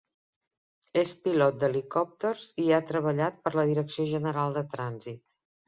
[1.01, 5.25] És pilot d'helicòpters i ha treballat per a la Direcció General de Trànsit.